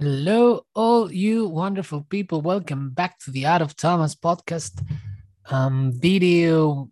[0.00, 2.40] Hello, all you wonderful people.
[2.40, 4.82] Welcome back to the Art of Tomas podcast
[5.50, 6.88] um, video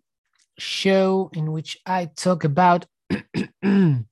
[0.59, 4.05] show in which I talk about the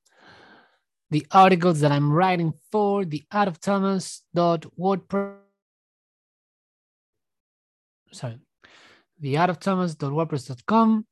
[1.30, 5.36] articles that I'm writing for the Art of Tomas WordPress.
[8.14, 8.40] Sorry,
[9.20, 11.06] the Art of Tomas WordPress.com.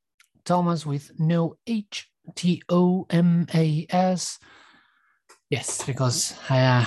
[0.44, 4.40] Thomas with no H T O M A S.
[5.52, 6.64] Yes, because I.
[6.64, 6.86] Uh,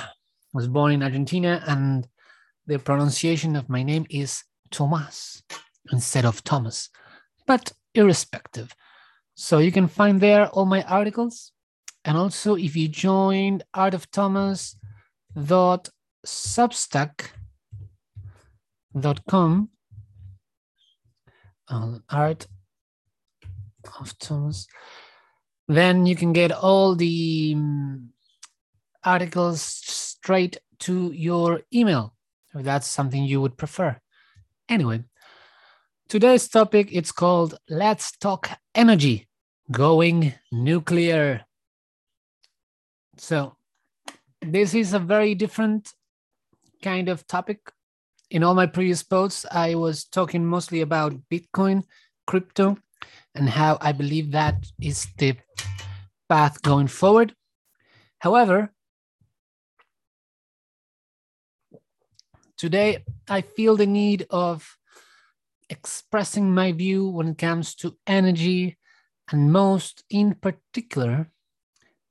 [0.59, 2.09] was born in Argentina, and
[2.67, 4.43] the pronunciation of my name is
[4.73, 5.45] Tomas
[5.93, 6.91] instead of Thomas,
[7.47, 8.75] but irrespective.
[9.37, 11.53] So you can find there all my articles.
[12.05, 14.77] And also, if you join Art of Tomas
[15.33, 15.91] dot
[16.27, 17.31] Substack.
[18.97, 19.71] substack.com
[21.69, 22.49] uh, art
[24.01, 24.67] of tomas
[25.69, 28.09] then you can get all the um,
[29.05, 32.13] articles straight to your email
[32.55, 33.99] if that's something you would prefer.
[34.69, 35.03] Anyway,
[36.07, 39.27] today's topic it's called Let's Talk Energy
[39.73, 41.47] Going Nuclear.
[43.17, 43.57] So,
[44.43, 45.95] this is a very different
[46.83, 47.61] kind of topic.
[48.31, 51.85] In all my previous posts, I was talking mostly about Bitcoin,
[52.27, 52.77] crypto,
[53.35, 55.39] and how I believe that is the
[56.29, 57.35] path going forward.
[58.19, 58.75] However,
[62.59, 64.77] Today, I feel the need of
[65.71, 68.77] expressing my view when it comes to energy
[69.31, 71.31] and most in particular,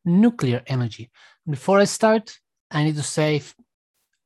[0.05, 1.11] nuclear energy.
[1.49, 2.37] Before I start,
[2.71, 3.41] I need to say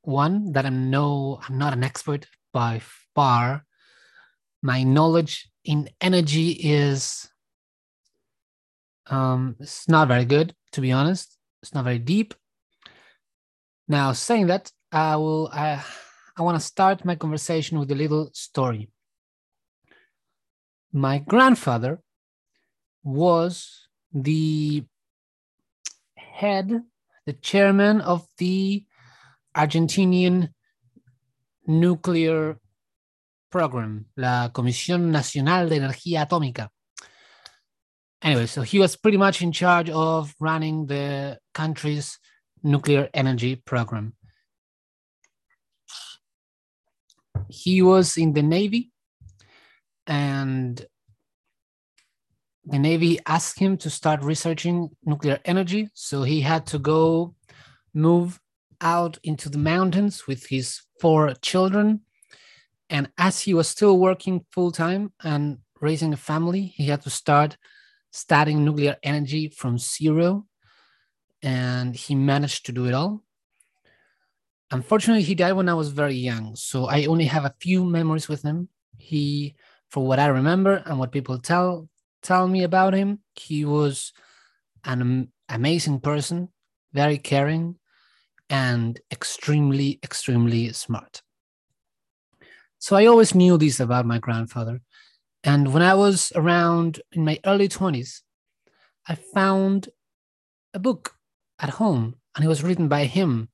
[0.03, 2.81] one that I'm no I'm not an expert by
[3.15, 3.65] far.
[4.61, 7.27] My knowledge in energy is
[9.07, 11.35] um, it's not very good, to be honest.
[11.63, 12.35] It's not very deep.
[13.87, 15.49] Now, saying that, I will.
[15.51, 15.83] I,
[16.37, 18.89] I want to start my conversation with a little story.
[20.93, 22.01] My grandfather
[23.03, 24.83] was the
[26.15, 26.81] head,
[27.25, 28.85] the chairman of the
[29.55, 30.49] Argentinian
[31.67, 32.57] nuclear
[33.49, 36.69] program, la Comisión Nacional de Energía Atómica.
[38.21, 42.19] Anyway, so he was pretty much in charge of running the country's
[42.63, 44.13] nuclear energy program.
[47.51, 48.91] He was in the Navy
[50.07, 50.85] and
[52.65, 55.89] the Navy asked him to start researching nuclear energy.
[55.93, 57.35] So he had to go
[57.93, 58.39] move
[58.79, 62.01] out into the mountains with his four children.
[62.89, 67.09] And as he was still working full time and raising a family, he had to
[67.09, 67.57] start
[68.11, 70.45] studying nuclear energy from zero.
[71.41, 73.23] And he managed to do it all.
[74.71, 78.29] Unfortunately, he died when I was very young, so I only have a few memories
[78.29, 78.69] with him.
[78.97, 79.55] He,
[79.89, 81.89] for what I remember and what people tell
[82.21, 84.13] tell me about him, he was
[84.85, 86.49] an amazing person,
[86.93, 87.75] very caring,
[88.49, 91.21] and extremely, extremely smart.
[92.79, 94.81] So I always knew this about my grandfather.
[95.43, 98.21] And when I was around in my early 20s,
[99.07, 99.89] I found
[100.73, 101.15] a book
[101.59, 103.49] at home and it was written by him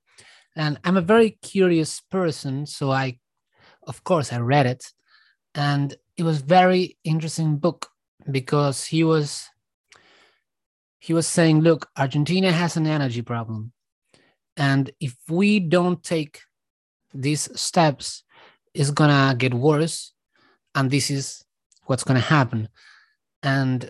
[0.57, 3.18] and i'm a very curious person so i
[3.84, 4.91] of course i read it.
[5.56, 7.88] And it was very interesting book
[8.29, 9.50] because he was
[11.00, 13.72] he was saying look argentina has an energy problem.
[14.56, 16.41] And if we don't take
[17.13, 18.23] these steps
[18.78, 20.13] it's gonna get worse.
[20.75, 21.44] And this is
[21.85, 22.69] what's gonna happen.
[23.41, 23.90] And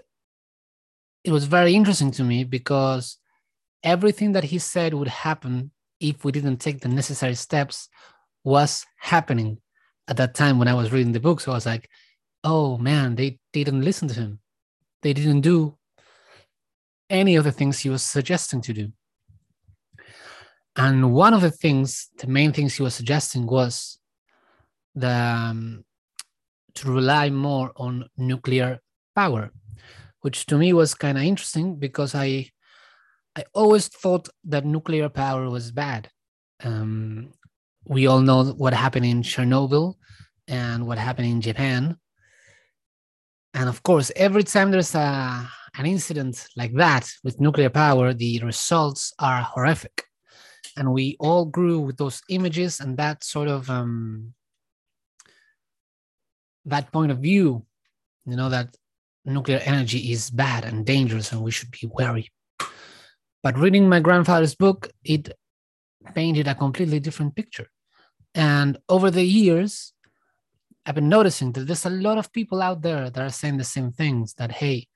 [1.24, 3.18] it was very interesting to me because
[3.84, 7.90] everything that he said would happen if we didn't take the necessary steps
[8.44, 9.60] was happening
[10.08, 11.42] at that time when I was reading the book.
[11.42, 11.90] So I was like,
[12.44, 14.40] oh man, they, they didn't listen to him.
[15.02, 15.78] They didn't do
[17.10, 18.92] any of the things he was suggesting to do.
[20.76, 23.98] And one of the things, the main things he was suggesting was
[24.94, 25.84] the um,
[26.76, 28.80] to rely more on nuclear
[29.16, 29.52] power,
[30.22, 32.52] which to me was kind of interesting because I
[33.38, 36.10] I always thought that nuclear power was bad.
[36.64, 37.34] Um,
[37.86, 39.94] we all know what happened in Chernobyl
[40.48, 41.98] and what happened in Japan.
[43.54, 45.48] And of course, every time there's a,
[45.78, 50.06] an incident like that with nuclear power, the results are horrific.
[50.76, 54.34] And we all grew with those images and that sort of um,
[56.66, 57.68] that point of view,
[58.26, 58.76] you know, that
[59.26, 62.32] nuclear energy is bad and dangerous and we should be wary.
[63.44, 65.32] But reading my grandfather's book, it
[66.16, 67.68] painted a completely different picture.
[68.34, 69.94] And over the years,
[70.86, 73.64] I've been noticing that there's a lot of people out there that are saying the
[73.64, 74.88] same things that, hey,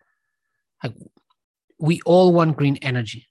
[1.79, 3.27] we all want green energy.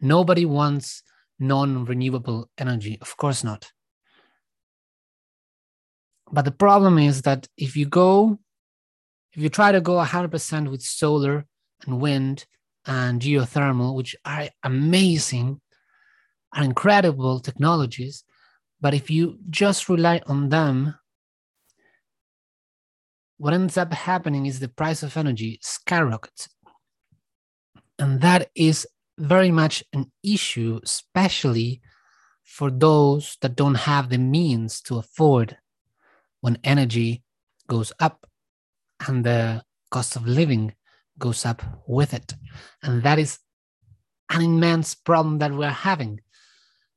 [0.00, 1.02] Nobody wants
[1.38, 2.98] non renewable energy.
[3.00, 3.72] Of course not.
[6.30, 8.38] But the problem is that if you go,
[9.32, 11.46] if you try to go 100% with solar
[11.86, 12.46] and wind
[12.86, 15.60] and geothermal, which are amazing,
[16.52, 18.24] are incredible technologies,
[18.80, 20.94] but if you just rely on them,
[23.38, 26.48] what ends up happening is the price of energy skyrockets.
[27.98, 28.86] And that is
[29.18, 31.80] very much an issue, especially
[32.44, 35.56] for those that don't have the means to afford
[36.40, 37.22] when energy
[37.68, 38.26] goes up
[39.06, 40.74] and the cost of living
[41.18, 42.34] goes up with it.
[42.82, 43.38] And that is
[44.30, 46.20] an immense problem that we're having.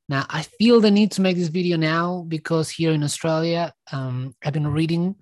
[0.10, 4.34] Now, I feel the need to make this video now because here in Australia, um,
[4.44, 5.16] I've been reading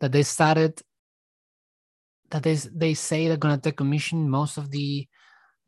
[0.00, 0.80] that they started,
[2.30, 5.06] that they, they say they're going to decommission most of the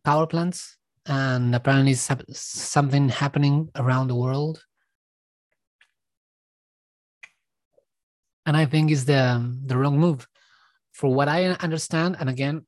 [0.04, 0.76] power plants.
[1.06, 4.62] And apparently, something happening around the world
[8.46, 9.22] and I think is the
[9.66, 10.26] the wrong move.
[11.00, 12.66] For what I understand, and again,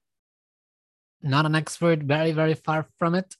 [1.20, 3.36] not an expert, very very far from it,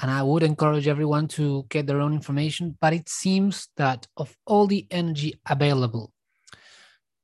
[0.00, 2.78] and I would encourage everyone to get their own information.
[2.80, 6.14] But it seems that of all the energy available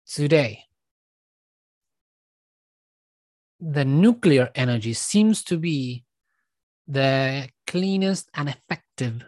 [0.04, 0.64] today,
[3.58, 6.04] the nuclear energy seems to be
[6.86, 9.24] the cleanest and effective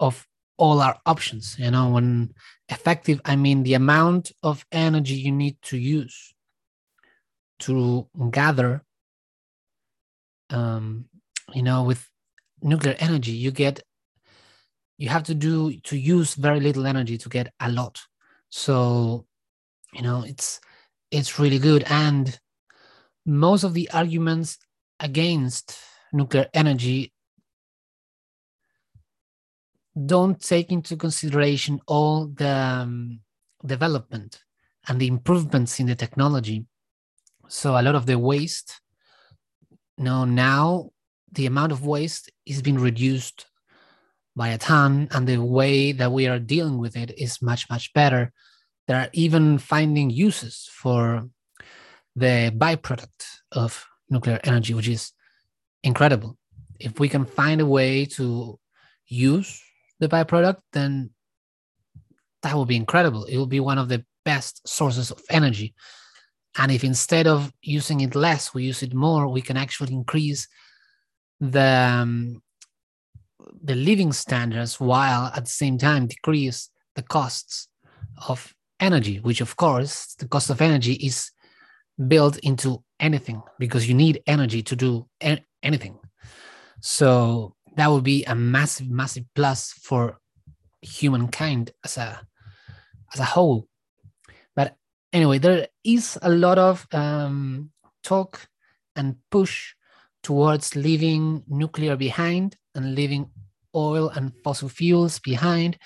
[0.00, 2.32] of all our options you know when
[2.68, 6.34] effective i mean the amount of energy you need to use
[7.58, 8.82] to gather
[10.50, 11.06] um
[11.52, 12.08] you know with
[12.62, 13.82] nuclear energy you get
[14.98, 18.00] you have to do to use very little energy to get a lot.
[18.50, 19.26] So
[19.92, 20.60] you know it's
[21.10, 21.84] it's really good.
[21.88, 22.38] And
[23.26, 24.58] most of the arguments
[25.00, 25.78] against
[26.12, 27.12] nuclear energy
[29.94, 33.20] don't take into consideration all the um,
[33.64, 34.42] development
[34.88, 36.66] and the improvements in the technology.
[37.48, 38.80] So a lot of the waste,
[39.96, 40.90] you know, now
[41.32, 43.46] the amount of waste is being reduced
[44.36, 47.92] by a ton, and the way that we are dealing with it is much, much
[47.92, 48.32] better.
[48.88, 51.28] There are even finding uses for
[52.16, 55.12] the byproduct of nuclear energy, which is
[55.84, 56.36] incredible.
[56.80, 58.58] If we can find a way to
[59.06, 59.62] use
[60.00, 61.10] the byproduct, then
[62.42, 63.24] that will be incredible.
[63.24, 65.74] It will be one of the best sources of energy.
[66.56, 70.46] And if instead of using it less, we use it more, we can actually increase
[71.40, 72.42] the um,
[73.62, 77.68] the living standards while at the same time decrease the costs
[78.28, 81.30] of energy, which of course the cost of energy is
[82.08, 85.06] built into anything because you need energy to do
[85.62, 85.98] anything.
[86.80, 90.18] So that would be a massive, massive plus for
[90.82, 92.20] humankind as a
[93.12, 93.66] as a whole.
[94.54, 94.76] But
[95.12, 97.70] anyway, there is a lot of um,
[98.02, 98.46] talk
[98.96, 99.74] and push
[100.22, 103.30] towards leaving nuclear behind and leaving
[103.74, 105.78] oil and fossil fuels behind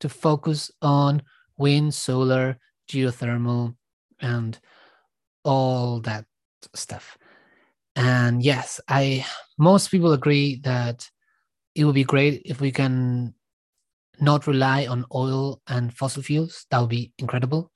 [0.00, 1.22] to focus on
[1.56, 2.58] wind, solar,
[2.90, 3.74] geothermal,
[4.20, 4.58] and
[5.44, 6.24] all that
[6.74, 7.16] stuff.
[7.94, 9.24] And yes, I
[9.58, 11.08] most people agree that
[11.76, 13.34] it would be great if we can
[14.18, 16.64] not rely on oil and fossil fuels.
[16.70, 17.70] That would be incredible.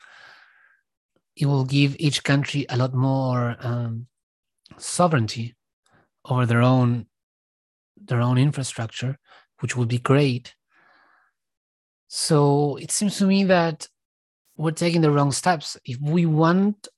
[1.36, 4.06] It will give each country a lot more um,
[4.78, 5.54] sovereignty
[6.24, 7.06] over their own
[8.02, 9.18] their own infrastructure,
[9.60, 10.54] which would be great.
[12.08, 13.86] So it seems to me that
[14.56, 15.76] we're taking the wrong steps.
[15.84, 16.88] If we want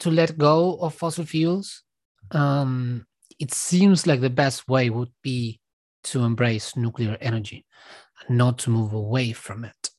[0.00, 1.82] to let go of fossil fuels,
[2.30, 3.06] um,
[3.38, 5.58] it seems like the best way would be
[6.06, 7.66] to embrace nuclear energy
[8.28, 9.90] not to move away from it.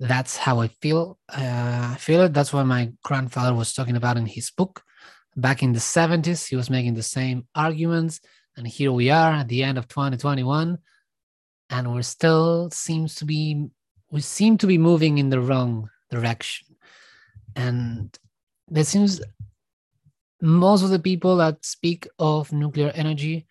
[0.00, 1.18] That's how I feel.
[1.28, 2.32] Uh, I feel it.
[2.32, 4.82] That's what my grandfather was talking about in his book.
[5.36, 8.20] Back in the 70s, he was making the same arguments.
[8.56, 10.78] And here we are at the end of 2021.
[11.70, 13.68] And we're still seems to be,
[14.10, 16.76] we seem to be moving in the wrong direction.
[17.56, 18.16] And
[18.68, 19.20] there seems
[20.40, 23.46] most of the people that speak of nuclear energy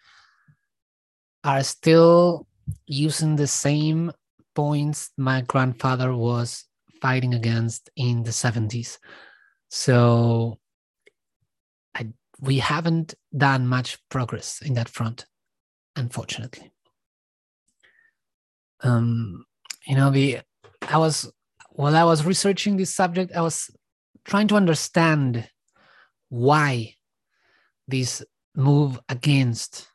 [1.43, 2.47] are still
[2.85, 4.11] using the same
[4.55, 6.65] points my grandfather was
[7.01, 8.97] fighting against in the 70s.
[9.69, 10.59] So
[11.95, 12.07] I,
[12.41, 15.25] we haven't done much progress in that front,
[15.95, 16.71] unfortunately.
[18.81, 19.45] Um,
[19.85, 20.39] you know, the
[20.81, 21.31] I was
[21.71, 23.69] while I was researching this subject, I was
[24.25, 25.47] trying to understand
[26.29, 26.95] why
[27.87, 28.23] this
[28.55, 29.87] move against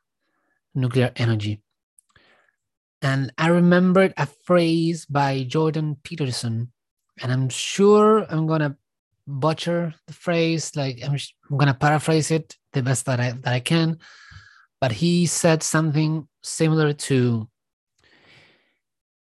[0.75, 1.63] nuclear energy.
[3.01, 6.73] And I remembered a phrase by Jordan Peterson,
[7.21, 8.77] and I'm sure I'm gonna
[9.27, 10.77] butcher the phrase.
[10.77, 11.17] Like I'm,
[11.51, 13.99] I'm gonna paraphrase it the best that I that I can.
[14.81, 17.49] But he said something similar to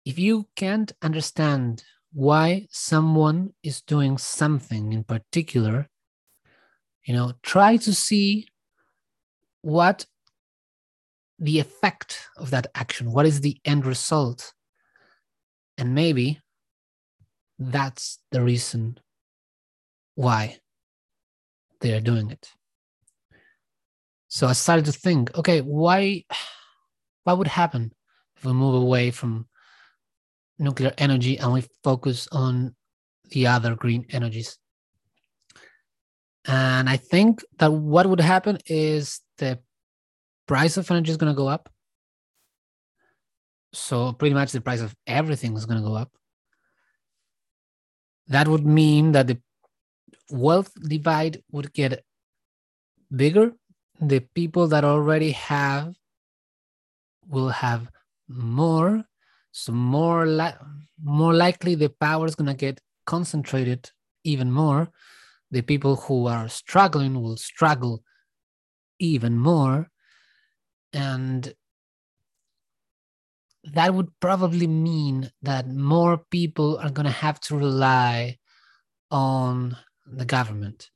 [0.04, 5.88] if you can't understand why someone is doing something in particular,
[7.04, 8.46] you know, try to see
[9.62, 10.06] what
[11.42, 14.52] the effect of that action, what is the end result.
[15.76, 16.40] And maybe
[17.58, 18.98] that's the reason
[20.14, 20.58] why
[21.80, 22.48] they are doing it.
[24.28, 26.24] So I started to think, okay, why
[27.24, 27.92] what would happen
[28.36, 29.48] if we move away from
[30.60, 32.76] nuclear energy and we focus on
[33.30, 34.58] the other green energies?
[36.44, 39.58] And I think that what would happen is the
[40.46, 41.68] price of energy is going to go up.
[43.72, 46.10] So pretty much the price of everything is going to go up.
[48.28, 49.38] That would mean that the
[50.30, 52.04] wealth divide would get
[53.14, 53.52] bigger.
[54.00, 55.94] The people that already have
[57.28, 57.88] will have
[58.28, 59.04] more.
[59.52, 60.54] So more li-
[61.02, 63.90] more likely the power is going to get concentrated
[64.24, 64.88] even more.
[65.50, 68.02] The people who are struggling will struggle
[68.98, 69.90] even more.
[70.92, 71.52] And
[73.64, 78.38] that would probably mean that more people are going to have to rely
[79.10, 80.90] on the government,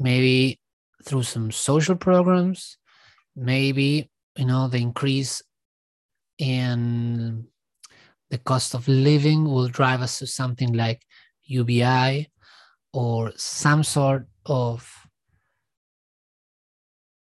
[0.00, 0.60] maybe
[1.04, 2.78] through some social programs,
[3.36, 5.42] maybe you know the increase
[6.38, 7.46] in
[8.30, 11.02] the cost of living will drive us to something like
[11.44, 12.30] UBI
[12.92, 14.90] or some sort of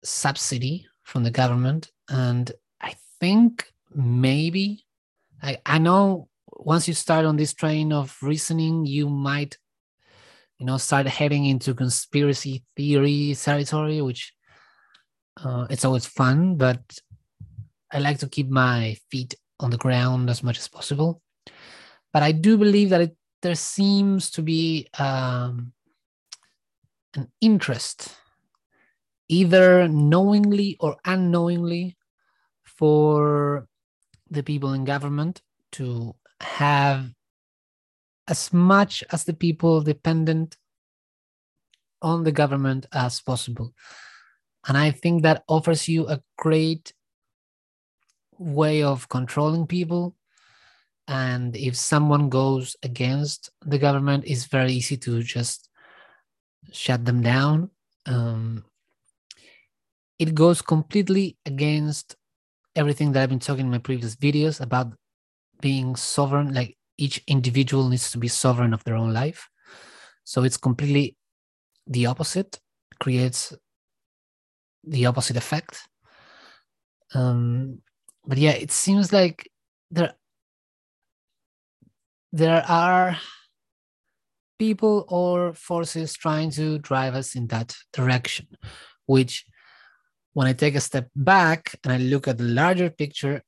[0.04, 1.91] subsidy from the government.
[2.09, 4.85] And I think maybe
[5.41, 9.57] I, I know once you start on this train of reasoning, you might
[10.57, 14.33] you know start heading into conspiracy theory territory which
[15.43, 16.81] uh, it's always fun but
[17.91, 21.21] i like to keep my feet on the ground as much as possible
[22.13, 25.74] but i do believe that it, there seems to be um,
[27.15, 28.15] an interest
[29.27, 31.98] either knowingly or unknowingly
[32.63, 33.67] for
[34.29, 35.41] the people in government
[35.72, 37.10] to have
[38.27, 40.58] as much as the people dependent
[42.01, 43.74] on the government as possible.
[44.67, 46.94] And I think that offers you a great
[48.38, 50.15] way of controlling people.
[51.08, 55.70] And if someone goes against the government, it's very easy to just
[56.72, 57.70] shut them down.
[58.08, 58.65] Um,
[60.19, 62.15] it goes completely against
[62.75, 64.93] everything that I've been talking in my previous videos about
[65.62, 66.53] being sovereign.
[66.53, 69.48] Like each individual needs to be sovereign of their own life.
[70.24, 71.15] So it's completely
[71.88, 72.60] the opposite,
[73.00, 73.53] creates
[74.84, 75.88] the opposite effect.
[77.13, 77.81] Um,
[78.25, 79.50] but yeah, it seems like
[79.91, 80.13] there
[82.31, 83.17] there are
[84.60, 88.48] people or forces trying to drive us in that direction,
[89.05, 89.45] which
[90.36, 93.42] when I take a step back and I look at the larger picture,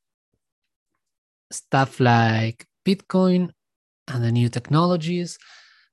[1.51, 3.51] stuff like Bitcoin
[4.07, 5.37] and the new technologies,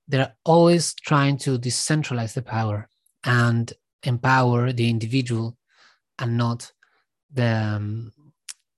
[0.06, 2.88] they're always trying to decentralize the power
[3.24, 3.72] and
[4.04, 5.56] empower the individual
[6.20, 6.70] and not
[7.32, 8.12] the, um,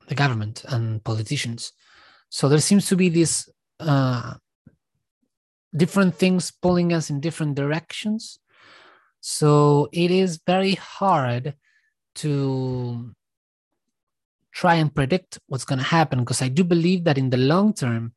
[0.09, 1.73] the government and politicians.
[2.31, 3.47] So there seems to be this
[3.79, 4.35] uh,
[5.77, 8.39] different things pulling us in different directions.
[9.21, 11.55] So it is very hard
[12.17, 13.15] to
[14.53, 17.75] try and predict what's going to happen because I do believe that in the long
[17.75, 18.15] term,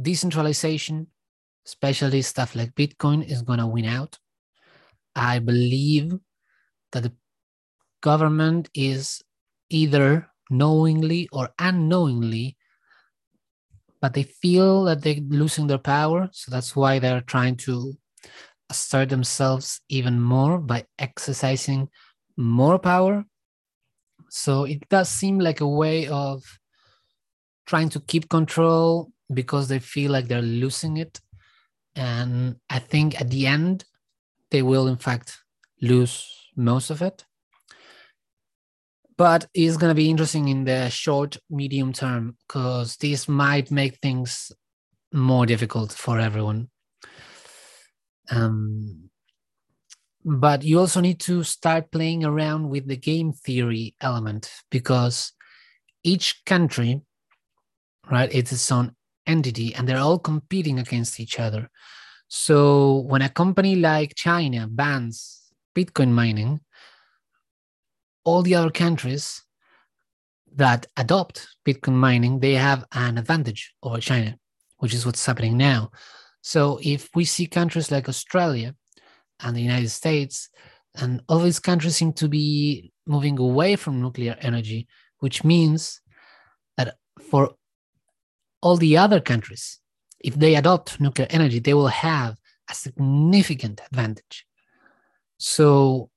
[0.00, 1.08] decentralization,
[1.66, 4.18] especially stuff like Bitcoin, is going to win out.
[5.14, 6.12] I believe
[6.92, 7.12] that the
[8.02, 9.22] government is
[9.68, 12.56] either knowingly or unknowingly,
[14.00, 16.28] but they feel that they're losing their power.
[16.32, 17.94] So that's why they're trying to
[18.70, 21.88] assert themselves even more by exercising
[22.36, 23.24] more power
[24.28, 26.42] so it does seem like a way of
[27.66, 31.20] trying to keep control because they feel like they're losing it.
[31.94, 33.84] And I think at the end,
[34.50, 35.38] they will, in fact,
[35.80, 37.24] lose most of it.
[39.16, 43.96] but it's going to be interesting in the short medium term because this might make
[43.98, 44.52] things
[45.12, 46.68] more difficult for everyone
[48.30, 49.08] um,
[50.28, 55.32] but you also need to start playing around with the game theory element because
[56.02, 57.00] each country
[58.10, 58.90] right it's its own
[59.28, 61.70] entity and they're all competing against each other.
[62.26, 65.42] So when a company like china bans
[65.76, 66.58] bitcoin mining
[68.24, 69.44] all the other countries
[70.56, 74.36] that adopt bitcoin mining they have an advantage over china
[74.78, 75.92] which is what's happening now.
[76.40, 78.74] So if we see countries like australia
[79.40, 80.48] and the United States.
[80.94, 84.88] And all these countries seem to be moving away from nuclear energy,
[85.18, 86.00] which means
[86.76, 86.96] that
[87.30, 87.54] for
[88.62, 89.78] all the other countries,
[90.20, 92.36] if they adopt nuclear energy, they will have
[92.70, 94.46] a significant advantage.
[95.38, 96.10] So,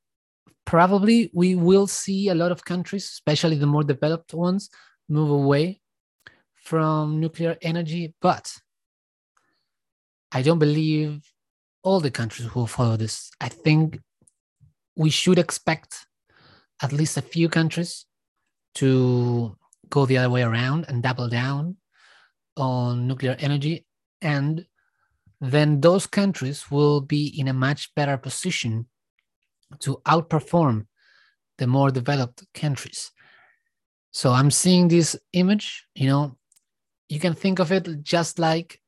[0.66, 4.70] probably we will see a lot of countries, especially the more developed ones,
[5.10, 5.82] move away
[6.56, 8.14] from nuclear energy.
[8.22, 8.54] But
[10.32, 11.22] I don't believe
[11.84, 13.32] all the countries will follow this.
[13.40, 14.00] I think
[14.96, 16.06] we should expect
[16.82, 18.06] at least a few countries
[18.76, 19.56] to
[19.90, 21.78] go the other way around and double down
[22.58, 23.86] on nuclear energy.
[24.22, 24.66] And
[25.42, 28.88] then those countries will be in a much better position
[29.80, 30.88] to outperform
[31.58, 33.12] the more developed countries.
[34.12, 36.38] So I'm seeing this image, you know,
[37.08, 38.82] you can think of it just like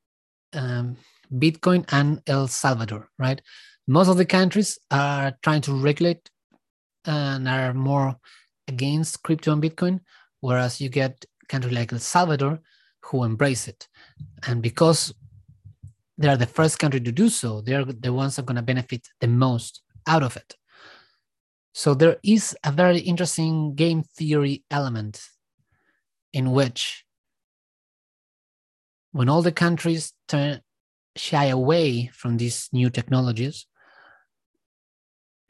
[0.53, 0.97] um,
[1.33, 3.41] Bitcoin and El Salvador, right?
[3.87, 6.29] Most of the countries are trying to regulate
[7.05, 8.15] and are more
[8.67, 10.01] against crypto and Bitcoin,
[10.39, 12.59] whereas you get countries like El Salvador
[13.05, 13.87] who embrace it.
[14.47, 15.13] And because
[16.17, 18.61] they are the first country to do so, they're the ones that are going to
[18.61, 20.55] benefit the most out of it.
[21.73, 25.21] So there is a very interesting game theory element
[26.33, 27.05] in which
[29.11, 30.61] when all the countries turn
[31.15, 33.65] shy away from these new technologies,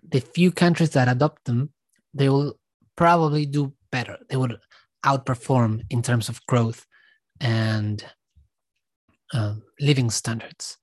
[0.07, 1.71] the few countries that adopt them,
[2.13, 2.59] they will
[2.95, 4.17] probably do better.
[4.29, 4.57] They will
[5.05, 6.85] outperform in terms of growth
[7.39, 8.03] and
[9.33, 10.77] uh, living standards.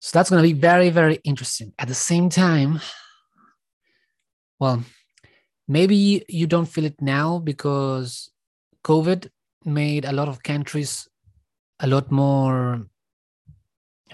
[0.00, 1.72] So that's going to be very, very interesting.
[1.78, 2.80] At the same time,
[4.58, 4.82] well,
[5.68, 8.30] maybe you don't feel it now because
[8.84, 9.28] COVID
[9.64, 11.08] made a lot of countries
[11.78, 12.86] a lot more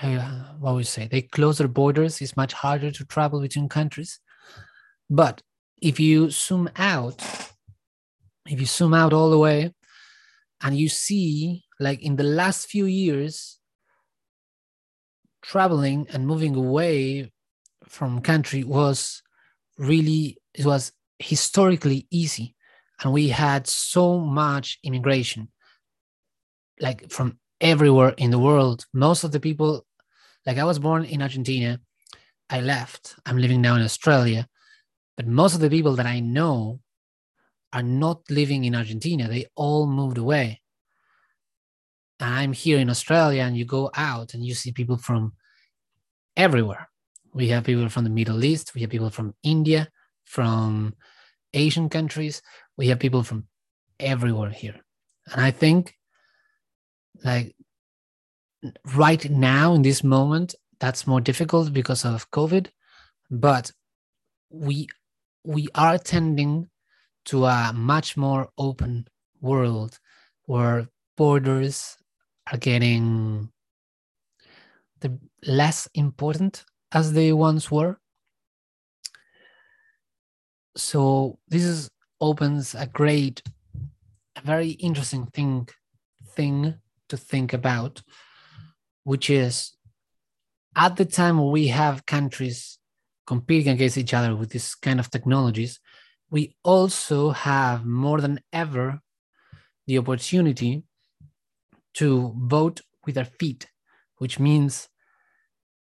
[0.02, 1.08] uh, what we say?
[1.08, 2.20] They close their borders.
[2.20, 4.20] It's much harder to travel between countries.
[5.10, 5.42] But
[5.80, 7.22] if you zoom out
[8.48, 9.72] if you zoom out all the way
[10.62, 13.58] and you see like in the last few years
[15.42, 17.30] traveling and moving away
[17.84, 19.22] from country was
[19.78, 22.54] really it was historically easy.
[23.02, 25.48] And we had so much immigration
[26.80, 28.86] like from everywhere in the world.
[28.92, 29.86] Most of the people
[30.48, 31.78] like I was born in Argentina.
[32.48, 33.16] I left.
[33.26, 34.48] I'm living now in Australia.
[35.14, 36.80] But most of the people that I know
[37.74, 39.28] are not living in Argentina.
[39.28, 40.62] They all moved away.
[42.18, 45.34] And I'm here in Australia, and you go out and you see people from
[46.34, 46.88] everywhere.
[47.34, 49.88] We have people from the Middle East, we have people from India,
[50.24, 50.94] from
[51.52, 52.40] Asian countries,
[52.78, 53.46] we have people from
[54.00, 54.80] everywhere here.
[55.30, 55.94] And I think
[57.22, 57.54] like
[58.96, 62.68] right now in this moment that's more difficult because of covid
[63.30, 63.70] but
[64.50, 64.88] we
[65.44, 66.68] we are tending
[67.24, 69.06] to a much more open
[69.40, 69.98] world
[70.46, 71.96] where borders
[72.50, 73.50] are getting
[75.00, 77.98] the less important as they once were.
[80.76, 81.90] So this is
[82.20, 83.42] opens a great
[84.36, 85.68] a very interesting thing
[86.34, 86.74] thing
[87.08, 88.02] to think about
[89.08, 89.72] which is
[90.76, 92.78] at the time we have countries
[93.26, 95.80] competing against each other with this kind of technologies,
[96.30, 99.00] we also have more than ever
[99.86, 100.82] the opportunity
[101.94, 103.66] to vote with our feet,
[104.18, 104.90] which means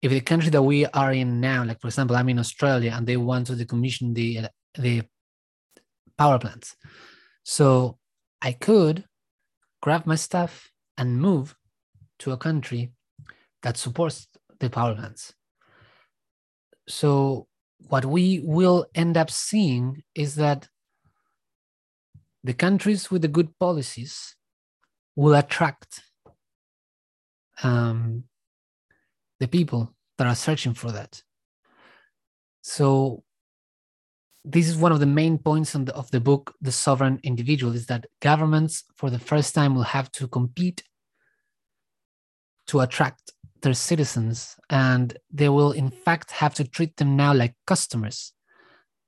[0.02, 3.08] if the country that we are in now, like for example, I'm in Australia and
[3.08, 5.02] they want to decommission the the
[6.16, 6.76] power plants,
[7.42, 7.98] so
[8.40, 9.04] I could
[9.82, 11.56] grab my stuff and move
[12.20, 12.92] to a country
[13.62, 14.28] that supports
[14.60, 15.34] the power plants.
[16.88, 17.46] So
[17.88, 20.68] what we will end up seeing is that
[22.44, 24.36] the countries with the good policies
[25.16, 26.00] will attract
[27.62, 28.24] um,
[29.40, 31.22] the people that are searching for that.
[32.62, 33.24] So
[34.44, 37.86] this is one of the main points the, of the book, The Sovereign Individual, is
[37.86, 40.84] that governments for the first time will have to compete
[42.68, 43.32] to attract
[43.66, 44.54] their citizens.
[44.70, 48.32] And they will, in fact, have to treat them now like customers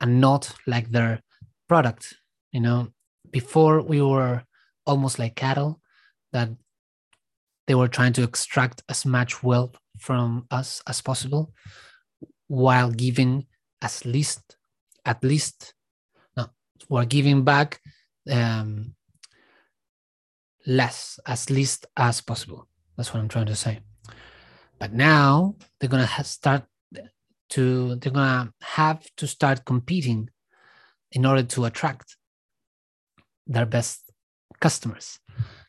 [0.00, 1.22] and not like their
[1.68, 2.14] product.
[2.50, 2.88] You know,
[3.30, 4.42] before we were
[4.84, 5.80] almost like cattle
[6.32, 6.48] that
[7.68, 11.52] they were trying to extract as much wealth from us as possible
[12.48, 13.46] while giving
[13.82, 14.56] as least
[15.04, 15.74] at least
[16.36, 16.46] no
[16.88, 17.80] we're giving back
[18.30, 18.94] um,
[20.66, 22.66] less as least as possible
[22.96, 23.80] that's what i'm trying to say
[24.78, 26.64] but now they're gonna start
[27.50, 30.28] to they're gonna have to start competing
[31.12, 32.16] in order to attract
[33.46, 34.10] their best
[34.60, 35.18] customers.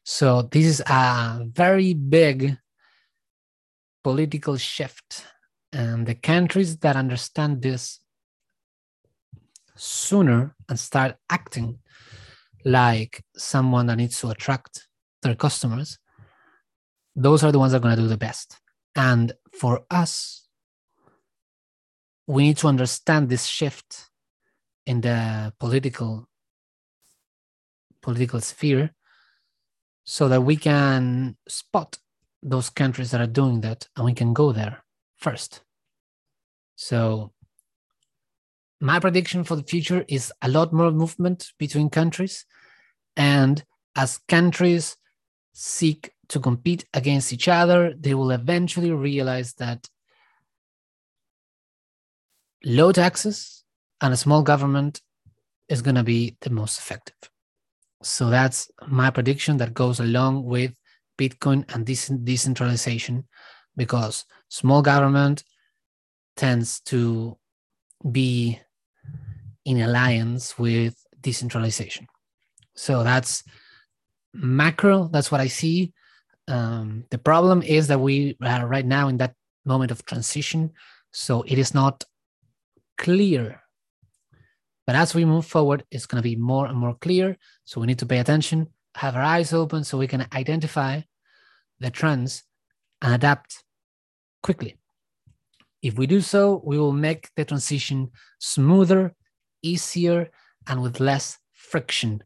[0.04, 2.58] So this is a very big
[4.04, 5.26] political shift
[5.72, 8.00] and the countries that understand this
[9.76, 11.80] sooner and start acting
[12.66, 14.88] like someone that needs to attract
[15.22, 15.98] their customers
[17.16, 18.58] those are the ones that are going to do the best
[19.00, 20.50] and for us
[22.28, 24.10] we need to understand this shift
[24.86, 26.28] in the political
[28.02, 28.94] political sphere
[30.04, 31.98] so that we can spot
[32.44, 34.84] those countries that are doing that and we can go there
[35.18, 35.62] first.
[36.76, 37.34] So,
[38.82, 42.46] my prediction for the future is a lot more movement between countries.
[43.18, 43.64] And
[43.96, 44.96] as countries
[45.54, 49.88] seek to compete against each other, they will eventually realize that
[52.64, 53.64] low taxes
[54.02, 55.02] and a small government
[55.68, 57.30] is going to be the most effective.
[58.02, 60.74] So that's my prediction that goes along with
[61.18, 63.28] Bitcoin and decentralization
[63.76, 65.44] because small government
[66.38, 67.38] tends to
[68.10, 68.60] be
[69.66, 72.08] in alliance with decentralization.
[72.76, 73.44] So that's
[74.34, 75.92] macro, that's what I see.
[76.50, 79.36] Um, the problem is that we are right now in that
[79.66, 80.72] moment of transition.
[81.12, 82.04] So it is not
[82.98, 83.62] clear
[84.90, 87.38] but as we move forward, it's going to be more and more clear.
[87.64, 91.02] So we need to pay attention, have our eyes open so we can identify
[91.80, 92.42] the trends
[93.00, 93.64] and adapt
[94.42, 94.80] quickly.
[95.84, 98.10] If we do so, we will make the transition
[98.40, 99.14] smoother,
[99.62, 100.32] easier,
[100.66, 102.24] and with less friction.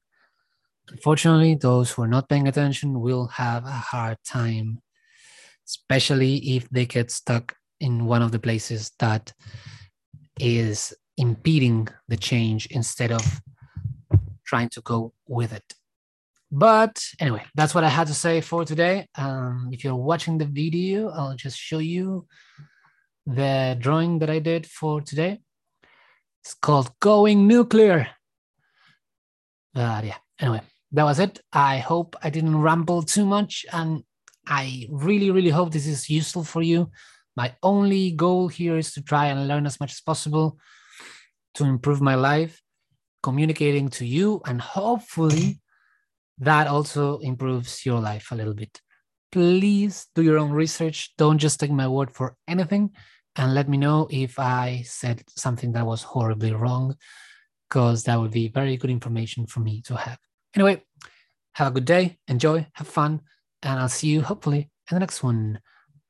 [0.89, 4.82] Unfortunately, those who are not paying attention will have a hard time,
[5.67, 9.34] especially if they get stuck in one of the places that
[10.39, 13.41] is impeding the change instead of
[14.46, 15.74] trying to go with it.
[16.52, 19.08] But anyway, that's what I had to say for today.
[19.15, 22.28] Um, if you're watching the video, I'll just show you
[23.26, 25.39] the drawing that I did for today.
[26.43, 28.08] It's called Going Nuclear.
[29.76, 30.62] Uh, yeah, anyway,
[30.93, 31.41] that was it.
[31.51, 33.65] I hope I didn't ramble too much.
[33.73, 34.03] And
[34.47, 36.91] I really, really hope this is useful for you.
[37.36, 40.60] My only goal here is to try and learn as much as possible
[41.56, 42.62] to improve my life,
[43.23, 45.60] communicating to you, and hopefully
[46.39, 48.79] that also improves your life a little bit.
[49.32, 51.13] Please do your own research.
[51.17, 52.91] Don't just take my word for anything
[53.36, 56.95] and let me know if I said something that was horribly wrong,
[57.67, 60.19] because that would be very good information for me to have.
[60.56, 60.84] Anyway,
[61.56, 63.22] have a good day, enjoy, have fun,
[63.62, 65.60] and I'll see you hopefully in the next one.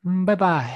[0.04, 0.72] Bye bye.